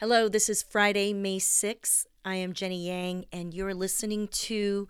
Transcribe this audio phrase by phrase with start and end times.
[0.00, 2.04] Hello, this is Friday, May 6th.
[2.22, 4.88] I am Jenny Yang, and you're listening to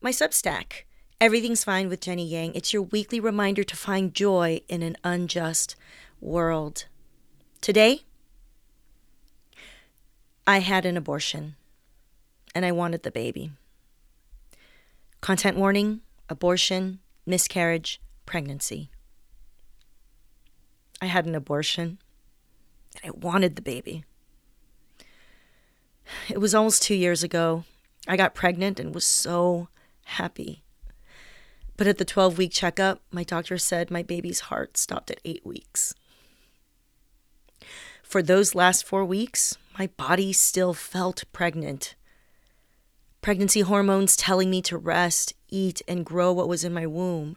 [0.00, 0.84] my Substack.
[1.20, 2.54] Everything's fine with Jenny Yang.
[2.54, 5.76] It's your weekly reminder to find joy in an unjust
[6.22, 6.86] world.
[7.60, 8.04] Today,
[10.46, 11.56] I had an abortion
[12.54, 13.50] and I wanted the baby.
[15.20, 16.00] Content warning
[16.30, 18.88] abortion, miscarriage, pregnancy.
[21.02, 21.98] I had an abortion
[22.94, 24.04] and I wanted the baby.
[26.28, 27.64] It was almost two years ago.
[28.08, 29.68] I got pregnant and was so
[30.04, 30.62] happy.
[31.76, 35.44] But at the 12 week checkup, my doctor said my baby's heart stopped at eight
[35.44, 35.94] weeks.
[38.02, 41.96] For those last four weeks, my body still felt pregnant.
[43.20, 47.36] Pregnancy hormones telling me to rest, eat, and grow what was in my womb.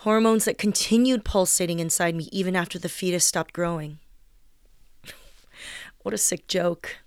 [0.00, 4.00] Hormones that continued pulsating inside me even after the fetus stopped growing.
[6.02, 6.98] what a sick joke.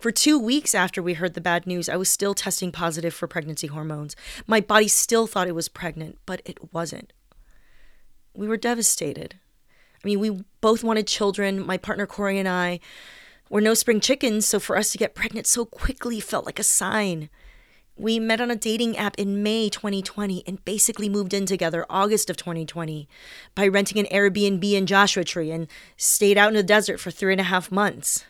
[0.00, 3.26] For two weeks after we heard the bad news, I was still testing positive for
[3.26, 4.14] pregnancy hormones.
[4.46, 7.12] My body still thought it was pregnant, but it wasn't.
[8.32, 9.34] We were devastated.
[9.72, 11.66] I mean, we both wanted children.
[11.66, 12.78] My partner Corey and I
[13.50, 16.64] were no spring chickens, so for us to get pregnant so quickly felt like a
[16.64, 17.28] sign.
[17.96, 22.30] We met on a dating app in May 2020 and basically moved in together August
[22.30, 23.08] of 2020
[23.56, 27.32] by renting an Airbnb in Joshua Tree and stayed out in the desert for three
[27.32, 28.24] and a half months.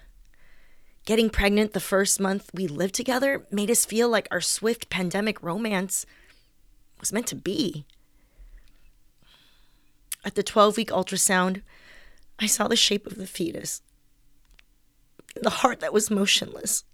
[1.09, 5.43] Getting pregnant the first month we lived together made us feel like our swift pandemic
[5.43, 6.05] romance
[7.01, 7.87] was meant to be.
[10.23, 11.63] At the 12 week ultrasound,
[12.39, 13.81] I saw the shape of the fetus,
[15.35, 16.85] the heart that was motionless.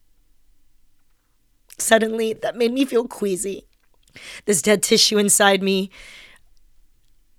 [1.76, 3.66] Suddenly, that made me feel queasy.
[4.44, 5.90] This dead tissue inside me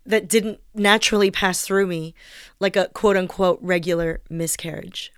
[0.06, 2.14] that didn't naturally pass through me
[2.60, 5.14] like a quote unquote regular miscarriage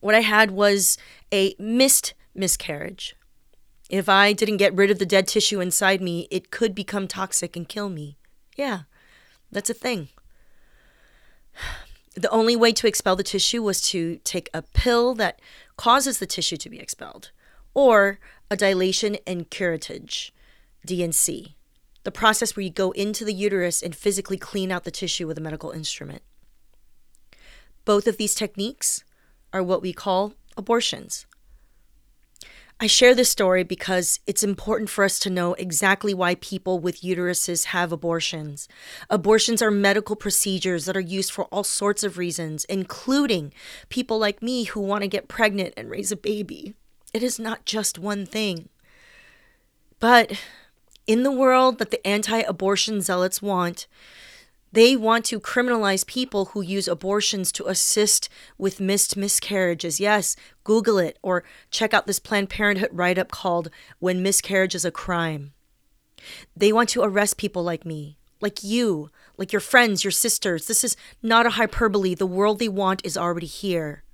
[0.00, 0.98] what I had was
[1.32, 3.14] a missed miscarriage.
[3.88, 7.56] If I didn't get rid of the dead tissue inside me, it could become toxic
[7.56, 8.16] and kill me.
[8.56, 8.82] Yeah,
[9.50, 10.08] that's a thing.
[12.16, 15.40] The only way to expel the tissue was to take a pill that
[15.76, 17.30] causes the tissue to be expelled,
[17.72, 18.18] or
[18.50, 20.32] a dilation and curettage,
[20.84, 21.54] D&C,
[22.02, 25.38] the process where you go into the uterus and physically clean out the tissue with
[25.38, 26.22] a medical instrument.
[27.84, 29.04] Both of these techniques
[29.52, 31.26] are what we call abortions.
[32.82, 37.02] I share this story because it's important for us to know exactly why people with
[37.02, 38.68] uteruses have abortions.
[39.10, 43.52] Abortions are medical procedures that are used for all sorts of reasons, including
[43.90, 46.74] people like me who want to get pregnant and raise a baby.
[47.12, 48.70] It is not just one thing.
[49.98, 50.42] But
[51.06, 53.86] in the world that the anti abortion zealots want,
[54.72, 59.98] they want to criminalize people who use abortions to assist with missed miscarriages.
[59.98, 64.84] Yes, Google it or check out this Planned Parenthood write up called When Miscarriage is
[64.84, 65.52] a Crime.
[66.56, 70.66] They want to arrest people like me, like you, like your friends, your sisters.
[70.66, 72.14] This is not a hyperbole.
[72.14, 74.04] The world they want is already here.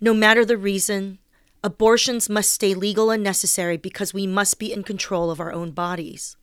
[0.00, 1.18] No matter the reason,
[1.62, 5.70] abortions must stay legal and necessary because we must be in control of our own
[5.70, 6.36] bodies.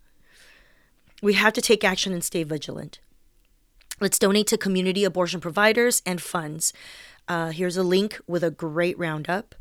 [1.21, 2.99] We have to take action and stay vigilant.
[3.99, 6.73] Let's donate to community abortion providers and funds.
[7.27, 9.53] Uh, here's a link with a great roundup.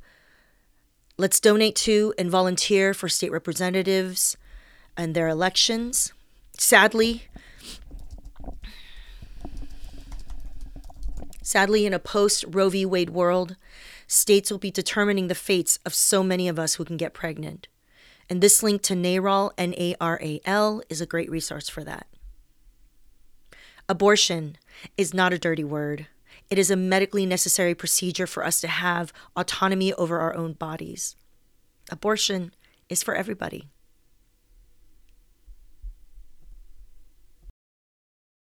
[1.18, 4.38] Let's donate to and volunteer for state representatives
[4.96, 6.14] and their elections.
[6.56, 7.24] Sadly,
[11.42, 12.86] sadly, in a post Roe v.
[12.86, 13.56] Wade world,
[14.06, 17.68] states will be determining the fates of so many of us who can get pregnant.
[18.30, 21.82] And this link to NARAL, N A R A L, is a great resource for
[21.82, 22.06] that.
[23.88, 24.56] Abortion
[24.96, 26.06] is not a dirty word.
[26.48, 31.16] It is a medically necessary procedure for us to have autonomy over our own bodies.
[31.90, 32.54] Abortion
[32.88, 33.68] is for everybody.